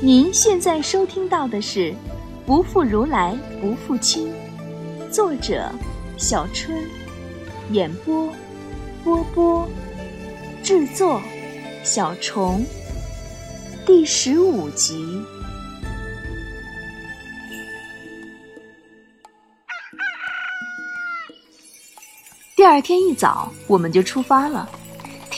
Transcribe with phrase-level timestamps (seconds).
[0.00, 1.90] 您现在收听到的是
[2.46, 4.32] 《不负如来不负卿》，
[5.10, 5.68] 作者
[6.16, 6.78] 小春，
[7.72, 8.32] 演播
[9.02, 9.68] 波波，
[10.62, 11.20] 制作
[11.82, 12.64] 小虫，
[13.84, 15.20] 第十五集。
[22.54, 24.70] 第二天一早，我们就出发了。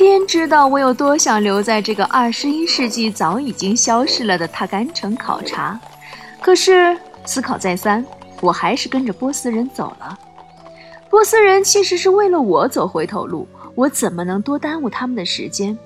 [0.02, 5.78] 天知道我有多想留在这个二十一世纪早已经消失了的塔干城考察，
[6.40, 6.96] 可是
[7.26, 8.02] 思考再三，
[8.40, 10.18] 我还是跟着波斯人走了。
[11.10, 15.76] 波斯人其实是为了我走回头路，我怎么能多耽误他们的时间？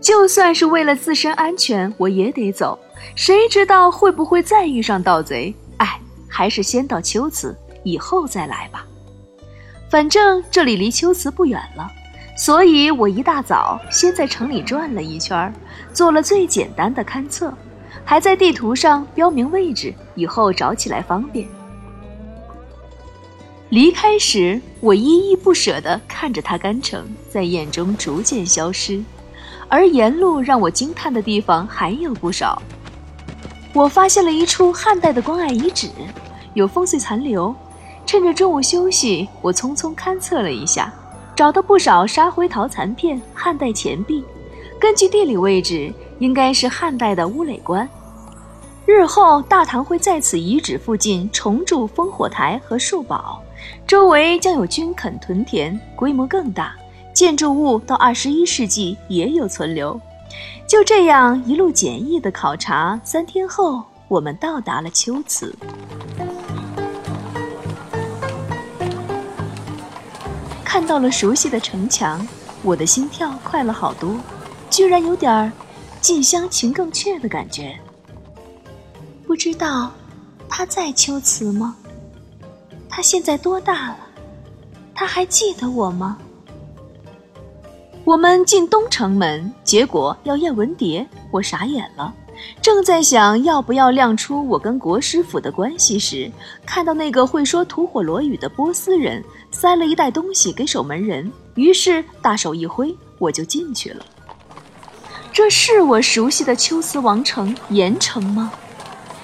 [0.00, 2.78] 就算是为了自身安全，我也得走。
[3.16, 5.52] 谁知道会不会再遇上盗贼？
[5.78, 8.86] 哎，还是先到秋瓷，以后再来吧。
[9.90, 11.90] 反正这里离秋瓷不远了。
[12.40, 15.52] 所以我一大早先在城里转了一圈，
[15.92, 17.52] 做了最简单的勘测，
[18.02, 21.46] 还在地图上标明位置，以后找起来方便。
[23.68, 29.04] 离开时，我依依不舍地看着它干城在眼中逐渐消失，
[29.68, 32.62] 而沿路让我惊叹的地方还有不少。
[33.74, 35.90] 我发现了一处汉代的关隘遗址，
[36.54, 37.54] 有风碎残留。
[38.06, 40.90] 趁着中午休息，我匆匆勘测了一下。
[41.40, 44.22] 找到不少沙灰陶残片、汉代钱币，
[44.78, 47.88] 根据地理位置，应该是汉代的乌垒关。
[48.84, 53.42] 日后大唐会在此遗址附近重筑烽火台和树堡，
[53.86, 56.76] 周围将有军垦屯田，规模更大。
[57.14, 59.98] 建筑物到二十一世纪也有存留。
[60.66, 65.56] 就这样一路简易的考察，三天后我们到达了秋瓷。
[70.70, 72.24] 看到了熟悉的城墙，
[72.62, 74.16] 我的心跳快了好多，
[74.70, 75.50] 居然有点儿
[76.00, 77.76] 近乡情更怯的感觉。
[79.26, 79.90] 不知道
[80.48, 81.76] 他在秋瓷吗？
[82.88, 83.98] 他现在多大了？
[84.94, 86.16] 他还记得我吗？
[88.04, 92.14] 我们进东城门，结果要验文牒，我傻眼了。
[92.62, 96.30] 正在想要不要亮出我跟国师府的关系时，
[96.66, 104.04] 看到那个会说吐火罗语的波斯人塞了一袋东西给守门人，于是大手一挥，我就进去了。
[105.32, 108.52] 这是我熟悉的秋瓷王城盐城吗？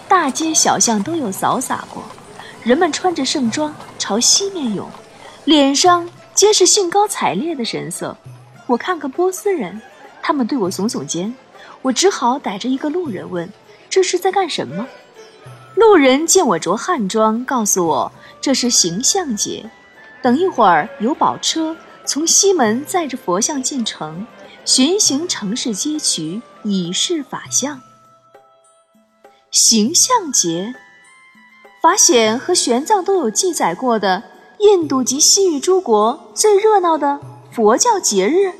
[0.08, 2.02] 大街小巷都有扫洒过，
[2.62, 4.88] 人们穿着盛装朝西面涌，
[5.44, 8.16] 脸上皆是兴高采烈的神色。
[8.66, 9.80] 我看看波斯人，
[10.22, 11.34] 他们对我耸耸肩。
[11.86, 13.48] 我只好逮着一个路人问
[13.88, 14.88] ：“这是在干什么？”
[15.76, 19.70] 路人见我着汉装，告诉我这是形象节。
[20.20, 24.26] 等一会儿有宝车从西门载着佛像进城，
[24.64, 27.80] 巡行城市街区，以示法相。
[29.52, 30.74] 形象节，
[31.80, 34.24] 法显和玄奘都有记载过的
[34.58, 37.20] 印度及西域诸国最热闹的
[37.52, 38.52] 佛教节日。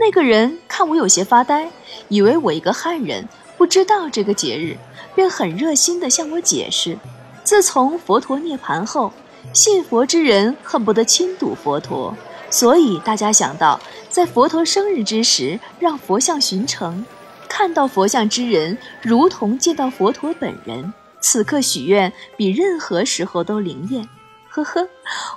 [0.00, 1.70] 那个人看我有些发呆，
[2.08, 4.76] 以为我一个汉人不知道这个节日，
[5.16, 6.96] 便很热心地向我解释：
[7.42, 9.12] 自从佛陀涅槃后，
[9.52, 12.16] 信佛之人恨不得亲睹佛陀，
[12.48, 17.04] 所以大家想到在佛陀生日之时让佛像巡城，
[17.48, 24.08] 看到佛像之人如同见到佛陀本人，此刻许愿比任何时候都灵验。
[24.48, 24.88] 呵呵，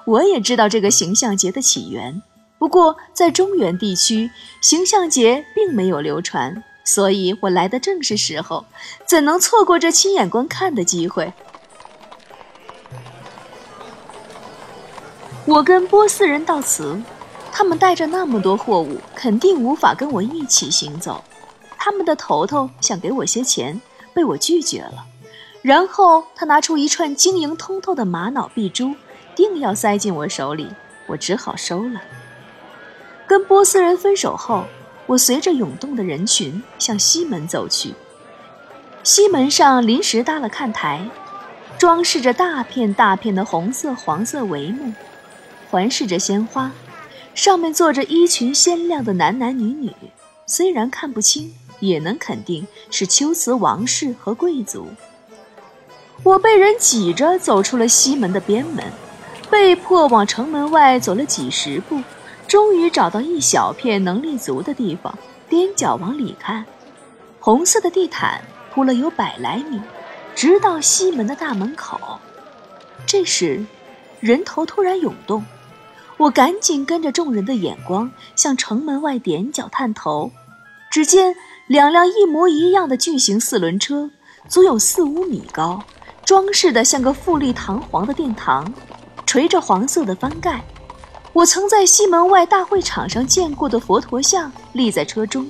[0.06, 2.22] 我也知道这个形象节的起源。
[2.62, 4.30] 不过，在中原地区，
[4.62, 8.66] 形象节并没有流传，所以我来的正是时候，
[9.04, 11.34] 怎能错过这亲眼观看的机会？
[15.46, 17.02] 我跟波斯人道辞，
[17.52, 21.24] 他们带着那么多货物，肯定无法跟我一起行走。
[21.80, 23.82] 他们的头头想给我些钱，
[24.14, 25.04] 被我拒绝了。
[25.64, 28.94] 然后他拿出一串晶莹通透的玛瑙碧珠，
[29.36, 30.68] 定要塞进我手里，
[31.08, 32.00] 我只好收了。
[33.32, 34.66] 跟波斯人分手后，
[35.06, 37.94] 我随着涌动的人群向西门走去。
[39.04, 41.08] 西门上临时搭了看台，
[41.78, 44.92] 装饰着大片大片的红色、黄色帷幕，
[45.70, 46.74] 环视着鲜花，
[47.34, 49.94] 上面坐着衣裙鲜亮的男男女女。
[50.46, 54.90] 虽然看不清，也能肯定是秋瓷王室和贵族。
[56.24, 58.84] 我被人挤着走出了西门的边门，
[59.50, 62.02] 被迫往城门外走了几十步。
[62.52, 65.18] 终于找到一小片能立足的地方，
[65.50, 66.66] 踮脚往里看，
[67.40, 68.42] 红色的地毯
[68.74, 69.80] 铺了有百来米，
[70.36, 72.20] 直到西门的大门口。
[73.06, 73.66] 这时，
[74.20, 75.46] 人头突然涌动，
[76.18, 80.30] 我赶紧跟着众人的眼光向城门外踮脚探头。
[80.90, 81.34] 只见
[81.68, 84.10] 两辆一模一样的巨型四轮车，
[84.50, 85.82] 足有四五米高，
[86.26, 88.74] 装饰的像个富丽堂皇的殿堂，
[89.26, 90.62] 垂着黄色的翻盖。
[91.34, 95.48] 我曾在西门外大会场上见过的佛陀像立在车中，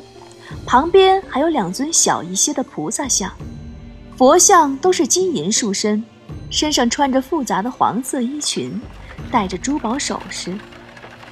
[0.65, 3.31] 旁边还有两尊小一些的菩萨像，
[4.15, 6.03] 佛像都是金银束身，
[6.51, 8.79] 身上穿着复杂的黄色衣裙，
[9.31, 10.55] 戴着珠宝首饰。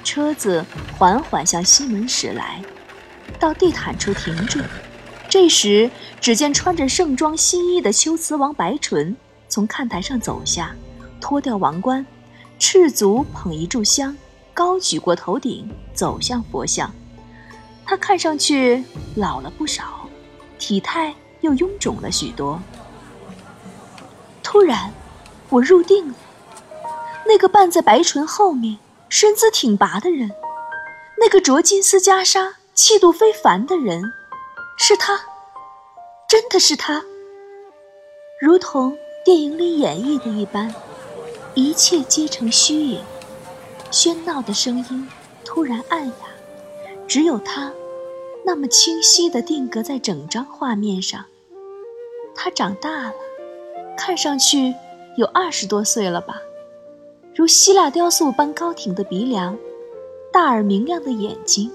[0.04, 0.66] 车子
[0.98, 2.60] 缓缓向西门驶来，
[3.40, 4.60] 到地毯处停住。
[5.30, 9.16] 这时，只见穿着盛装新衣的秋瓷王白纯
[9.48, 10.76] 从看台上走下，
[11.22, 12.04] 脱掉王冠，
[12.58, 14.18] 赤足捧一炷香。
[14.60, 16.94] 高举过头顶，走向佛像。
[17.86, 18.84] 他看上去
[19.16, 20.06] 老了不少，
[20.58, 22.60] 体态又臃肿了许多。
[24.44, 24.92] 突然，
[25.48, 26.14] 我入定了。
[27.26, 28.78] 那个伴在白唇后面、
[29.08, 30.30] 身姿挺拔的人，
[31.18, 34.12] 那个着金丝袈裟、气度非凡的人，
[34.78, 35.22] 是他，
[36.28, 37.02] 真的是他，
[38.42, 40.76] 如同电影里演绎的一般，
[41.54, 43.02] 一切皆成虚影。
[43.92, 45.08] 喧闹的声音
[45.44, 46.14] 突然暗哑，
[47.08, 47.74] 只有他，
[48.46, 51.26] 那么清晰地定格在整张画面上。
[52.36, 53.14] 他长大了，
[53.98, 54.76] 看上去
[55.18, 56.40] 有二十多岁了吧？
[57.36, 59.58] 如希腊雕塑般高挺的鼻梁，
[60.32, 61.72] 大而明亮的眼睛，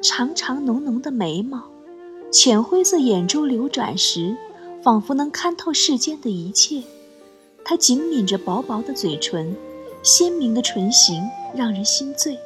[0.00, 1.64] 长长浓浓的眉毛，
[2.30, 4.36] 浅灰色眼珠流转时，
[4.80, 6.84] 仿佛能看透世间的一切。
[7.64, 9.56] 他紧抿着薄薄的嘴唇。
[10.02, 11.22] 鲜明的唇形
[11.54, 12.38] 让人心醉。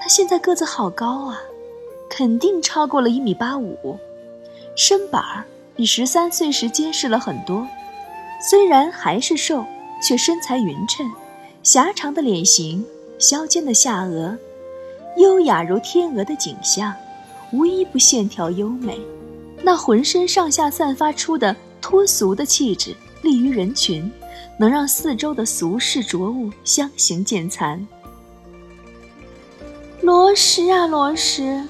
[0.00, 1.40] 他现在个子好高啊，
[2.10, 3.98] 肯定超过了一米八五，
[4.76, 5.44] 身板儿
[5.76, 7.66] 比十三岁时结实了很多。
[8.40, 9.64] 虽然还是瘦，
[10.02, 11.08] 却身材匀称，
[11.62, 12.84] 狭长的脸型，
[13.18, 14.36] 削尖的下颚，
[15.18, 16.92] 优雅如天鹅的景象，
[17.52, 18.98] 无一不线条优美。
[19.62, 24.10] 那浑身上下散发出的脱俗的气质，立于人群。
[24.58, 27.84] 能让四周的俗世浊物相形见粲。
[30.00, 31.68] 罗什啊，罗什，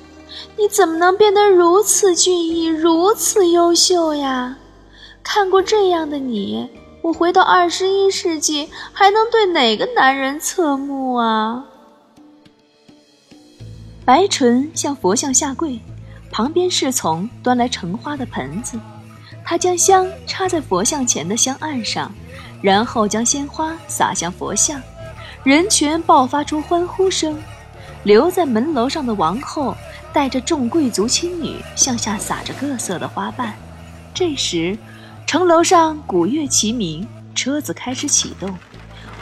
[0.57, 4.57] 你怎么能变得如此俊逸，如此优秀呀？
[5.23, 6.69] 看过这样的你，
[7.03, 11.65] 我回到二十一世纪还能对哪个男人侧目啊？
[14.05, 15.79] 白纯向佛像下跪，
[16.33, 18.81] 旁边侍从端来盛花的盆子，
[19.45, 22.13] 他将香插在佛像前的香案上。
[22.63, 24.81] 然后将鲜花洒向佛像，
[25.43, 27.39] 人群爆发出欢呼声。
[28.05, 29.77] 留在门楼上的王后
[30.13, 33.55] 带着众贵族亲女向下撒着各色的花瓣。
[34.13, 34.77] 这时，
[35.27, 38.53] 城楼上鼓乐齐鸣，车子开始启动，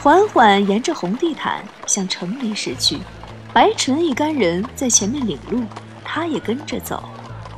[0.01, 2.97] 缓缓沿着红地毯向城里驶去。
[3.53, 5.63] 白纯一干人在前面领路，
[6.03, 7.03] 他也跟着走。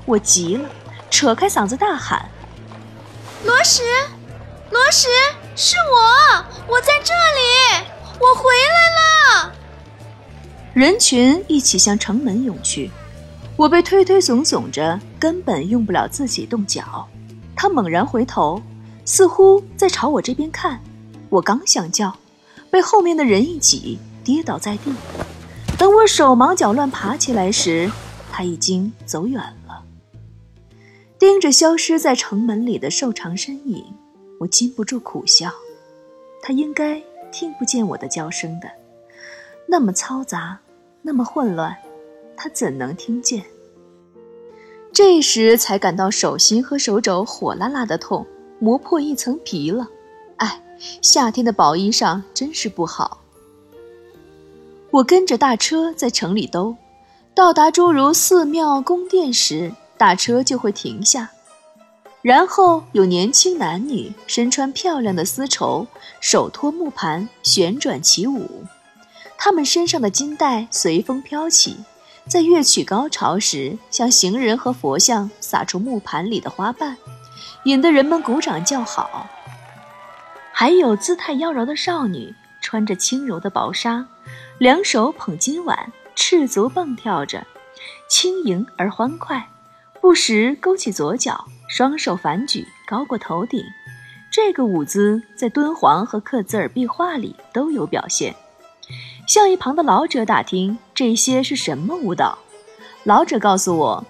[0.05, 0.69] 我急了，
[1.09, 2.27] 扯开嗓子大喊
[3.45, 3.81] ：“罗什，
[4.71, 5.07] 罗什！”
[5.55, 7.85] 是我，我在这里，
[8.19, 9.53] 我回来了。
[10.73, 12.89] 人群一起向城门涌去，
[13.55, 17.07] 我被推推耸耸着，根本用不了自己动脚。
[17.55, 18.59] 他猛然回头，
[19.05, 20.81] 似乎在朝我这边看。
[21.29, 22.17] 我刚想叫，
[22.71, 24.91] 被后面的人一挤，跌倒在地。
[25.77, 27.91] 等我手忙脚乱爬起来时，
[28.31, 29.83] 他已经走远了。
[31.19, 33.85] 盯着消失在城门里的瘦长身影。
[34.43, 35.49] 我禁不住苦笑，
[36.41, 38.69] 他应该听不见我的叫声的，
[39.65, 40.59] 那么嘈杂，
[41.01, 41.73] 那么混乱，
[42.35, 43.41] 他怎能听见？
[44.91, 48.27] 这时才感到手心和手肘火辣辣的痛，
[48.59, 49.87] 磨破一层皮了。
[50.35, 50.61] 哎，
[51.01, 53.21] 夏天的薄衣裳真是不好。
[54.91, 56.75] 我跟着大车在城里兜，
[57.33, 61.29] 到达诸如寺庙、宫殿时，大车就会停下。
[62.23, 65.85] 然后有年轻男女身穿漂亮的丝绸，
[66.21, 68.63] 手托木盘旋转起舞，
[69.37, 71.75] 他们身上的金带随风飘起，
[72.29, 76.95] 在乐曲高潮时向行人和佛像撒出木盘里的花瓣，
[77.65, 79.27] 引得人们鼓掌叫好。
[80.53, 84.07] 还有姿态妖娆的少女，穿着轻柔的薄纱，
[84.59, 87.45] 两手捧金碗，赤足蹦跳着，
[88.07, 89.49] 轻盈而欢快，
[89.99, 91.49] 不时勾起左脚。
[91.75, 93.65] 双手反举，高过头顶，
[94.29, 98.35] 这个舞姿在敦煌和刻字儿壁画里都有表现。
[99.27, 102.37] 向一旁的老者打听这些是什么舞蹈，
[103.03, 104.05] 老者告诉我，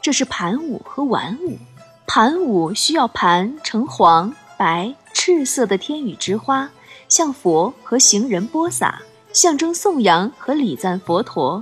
[0.00, 1.58] 这是盘舞和玩舞。
[2.06, 6.70] 盘舞需要盘呈黄、白、赤色的天宇之花，
[7.08, 9.02] 向佛和行人播撒，
[9.32, 11.60] 象征颂扬和礼赞佛陀；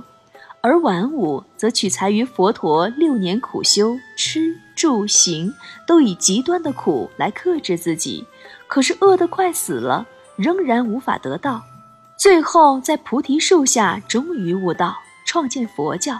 [0.61, 5.53] 而玩舞则取材于佛陀六年苦修，吃住行
[5.85, 8.25] 都以极端的苦来克制自己，
[8.65, 10.07] 可是饿得快死了，
[10.37, 11.61] 仍然无法得到，
[12.17, 14.95] 最后在菩提树下终于悟道，
[15.25, 16.17] 创建佛教。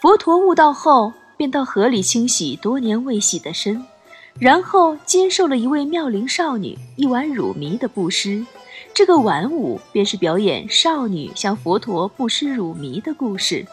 [0.00, 3.84] 佛陀悟道后，便到河里清洗多年未洗的身，
[4.38, 8.46] 然后接受了一位妙龄少女一碗乳糜的布施。
[8.94, 13.66] 这个晚舞便是表演少女向佛陀布施乳糜的故事，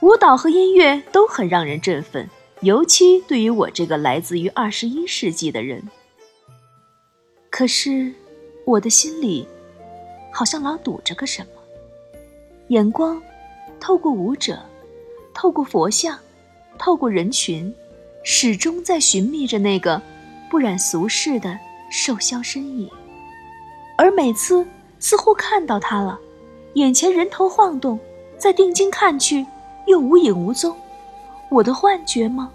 [0.00, 2.28] 舞蹈和音乐都很让人振奋，
[2.62, 5.82] 尤其对于我这个来自于二十一世纪的人。
[7.48, 8.12] 可是，
[8.66, 9.48] 我的心里
[10.30, 11.48] 好像老堵着个什么，
[12.68, 13.20] 眼光
[13.80, 14.60] 透过舞者，
[15.32, 16.18] 透过佛像，
[16.78, 17.74] 透过人群，
[18.22, 20.00] 始终在寻觅着那个
[20.50, 21.58] 不染俗世的
[21.90, 22.90] 瘦削身影。
[23.96, 24.66] 而每次
[24.98, 26.20] 似乎看到他了，
[26.74, 27.98] 眼前人头晃动，
[28.36, 29.46] 再定睛看去，
[29.86, 30.76] 又无影无踪。
[31.50, 32.50] 我的幻觉吗？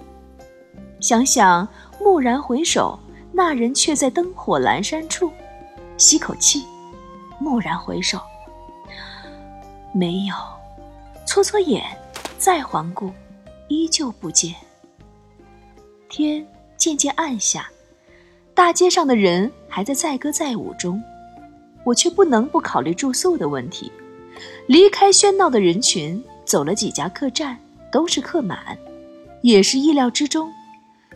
[1.01, 1.67] 想想，
[1.99, 2.97] 蓦然回首，
[3.31, 5.29] 那人却在灯火阑珊处。
[5.97, 6.65] 吸口气，
[7.41, 8.19] 蓦然回首，
[9.93, 10.33] 没有。
[11.25, 11.83] 搓搓眼，
[12.37, 13.11] 再环顾，
[13.67, 14.55] 依旧不见。
[16.07, 16.45] 天
[16.77, 17.69] 渐渐暗下，
[18.53, 21.01] 大街上的人还在载歌载舞中。
[21.83, 23.91] 我却不能不考虑住宿的问题。
[24.67, 27.57] 离开喧闹的人群，走了几家客栈，
[27.95, 28.77] 都是客满，
[29.41, 30.51] 也是意料之中。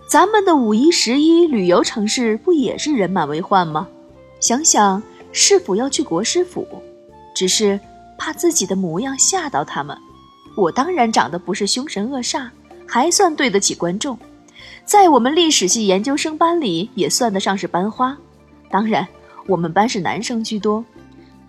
[0.09, 3.86] 咱们的五一、十一旅游城市不也是人满为患吗？
[4.39, 6.65] 想想是否要去国师府，
[7.36, 7.77] 只是
[8.17, 9.98] 怕自己的模样吓到他们。
[10.55, 12.48] 我当然长得不是凶神恶煞，
[12.88, 14.17] 还算对得起观众，
[14.86, 18.17] 在我们历史系研究生班里也算得上是班花。
[18.71, 19.05] 当然。
[19.48, 20.86] 我们班是男生居多，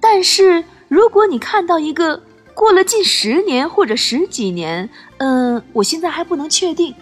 [0.00, 2.20] 但是如果你看到一个
[2.61, 6.95] 过了近十年或者十几年，嗯，我现在还不能确定，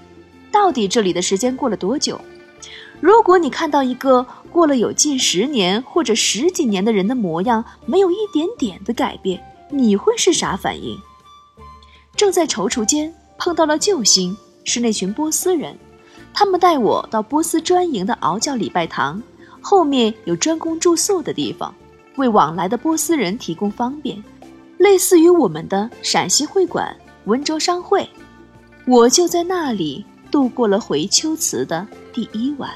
[0.52, 2.20] 到底这里的时间过了多久。
[3.00, 10.96] 如果你看到一个过了有近十年或者十几年的人的模样没有一点点的改变，你会是啥反应？
[12.14, 15.76] 正在踌躇间，碰到了救星，是那群波斯人，
[16.32, 19.20] 他们带我到波斯专营的熬教礼拜堂。
[19.60, 21.74] 后面有专供住宿的地方，
[22.14, 24.22] 为往来的波斯人提供方便，
[24.78, 28.08] 类似于我们的陕西会馆、温州商会。
[28.86, 32.70] 我就在那里度过了回秋瓷的第一晚。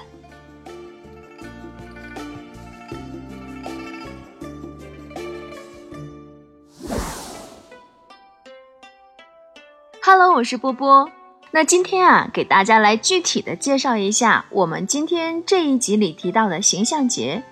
[10.04, 11.08] Hello，我是波波。
[11.52, 17.42] 那今天啊，给大家来具体的介绍一下我们今天这一集里提到的形象节。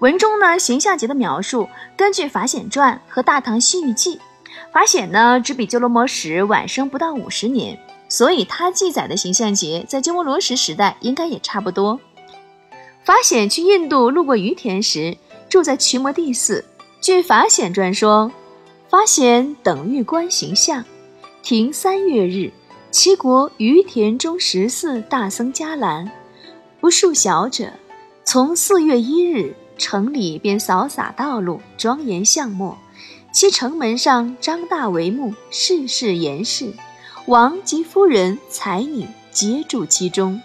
[0.00, 4.16] 文中呢，形象节的描述根据《法显传》和《大唐西域记》。
[4.72, 11.98] 法显呢，只比鸠罗摩什晚生不到五十年，所以他记载的形象节在鸠摩罗什时代应该也差不多。
[13.04, 15.16] 法显去印度路过于田时，
[15.48, 16.64] 住在瞿摩地寺。
[17.00, 18.30] 据《法显传》说，
[18.90, 20.84] 法显等欲观形象，
[21.42, 22.52] 停三月日。
[22.90, 26.10] 齐国于田中十四大僧伽蓝，
[26.80, 27.70] 不数小者，
[28.24, 32.76] 从四月一日，城里便扫洒道路，庄严相莫。
[33.32, 36.72] 其城门上张大帷幕，事事严饰。
[37.26, 40.40] 王及夫人、才女皆住其中。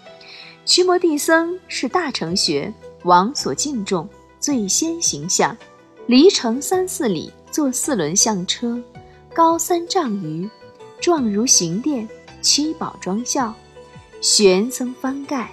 [0.65, 2.73] 驱魔地僧是大成学，
[3.03, 4.07] 王所敬重，
[4.39, 5.55] 最先形象。
[6.07, 8.81] 离城三四里，坐四轮象车，
[9.33, 10.49] 高三丈余，
[10.99, 12.07] 状如行殿。
[12.41, 13.53] 七宝装孝，
[14.19, 15.51] 玄僧翻盖，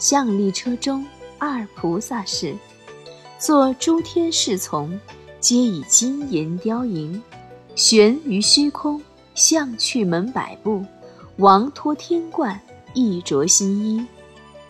[0.00, 1.06] 象立车中
[1.38, 2.56] 二菩萨是，
[3.44, 4.98] 作诸天侍从，
[5.38, 7.22] 皆以金银雕银，
[7.74, 9.02] 悬于虚空，
[9.34, 10.82] 象去门百步，
[11.36, 12.58] 王托天冠，
[12.94, 14.02] 亦着新衣，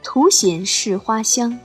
[0.03, 1.57] 图显饰花香，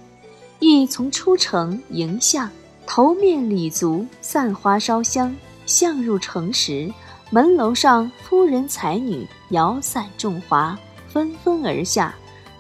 [0.60, 2.48] 亦从出城迎相，
[2.86, 5.36] 头面礼足，散花烧香，
[5.66, 6.94] 象入城时。
[7.32, 12.14] 门楼上，夫人才女摇伞众华，纷纷而下，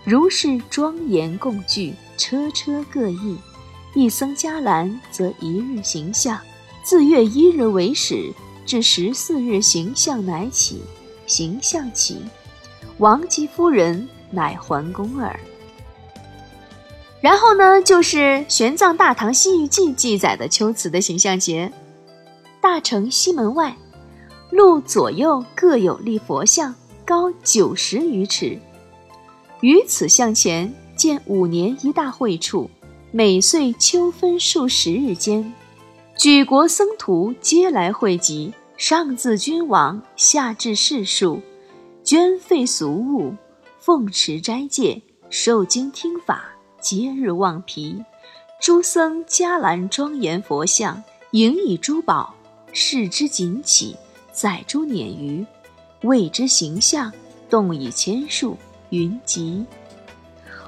[0.03, 3.37] 如是庄严共聚，车车各异。
[3.96, 6.39] 一僧伽蓝则一日行相，
[6.84, 8.34] 自月一日为始，
[8.65, 10.81] 至十四日行相乃起。
[11.25, 12.17] 行相起，
[12.98, 15.39] 王及夫人乃还宫耳。
[17.22, 18.17] 然后呢，就是
[18.48, 21.72] 《玄奘大唐西域记》记载的秋瓷的形象节，
[22.62, 23.75] 大城西门外。
[24.50, 26.74] 路左右各有立佛像，
[27.05, 28.60] 高九十余尺。
[29.62, 32.67] 于此向前见五年一大会处，
[33.11, 35.51] 每岁秋分数十日间，
[36.15, 41.41] 举国僧徒皆来汇集，上自君王，下至士庶，
[42.03, 43.33] 捐废俗物，
[43.79, 45.01] 奉持斋戒，
[45.31, 48.05] 受经听法，皆日望皮。
[48.61, 52.35] 诸僧伽蓝庄严佛像，迎以珠宝，
[52.73, 53.95] 视之锦起，
[54.31, 55.43] 载诸辇鱼，
[56.03, 57.11] 谓之形象，
[57.49, 58.55] 动以千数，
[58.91, 59.65] 云集。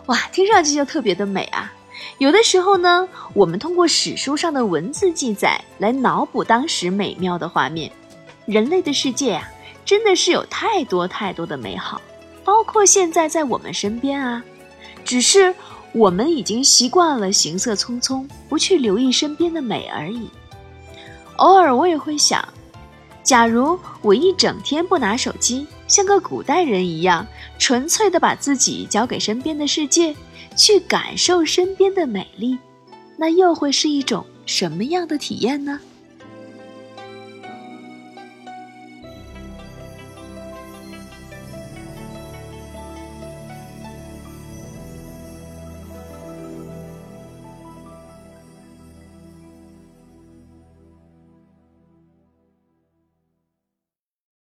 [0.08, 1.72] 哇，听上去就特别的美啊！
[2.18, 7.92] 有的时候呢，我们通过史书上的文字记载来脑补当时美妙的画面。
[8.46, 9.50] 人类的世界啊，
[9.86, 12.02] 真的是有太多太多的美好，
[12.44, 14.44] 包括现在在我们身边啊。
[15.04, 15.54] 只是
[15.94, 20.30] 我们已经习惯了行色匆匆，不去留意身边的美而已。
[21.38, 22.48] 偶尔我也会想，
[23.24, 27.26] 假如我一整天不拿手机，像个古代人一样，
[27.60, 30.16] 纯粹的把自己交给身边的世界，
[30.56, 32.58] 去感受身边的美丽，
[33.18, 35.80] 那又会是一种什么样的体验呢？